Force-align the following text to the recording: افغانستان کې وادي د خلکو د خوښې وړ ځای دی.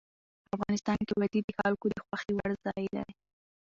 افغانستان 0.55 0.99
کې 1.07 1.13
وادي 1.19 1.39
د 1.43 1.49
خلکو 1.59 1.85
د 1.93 1.97
خوښې 2.05 2.31
وړ 2.37 2.51
ځای 2.65 2.85
دی. 2.95 3.07